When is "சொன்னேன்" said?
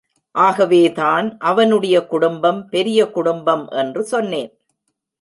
4.03-4.51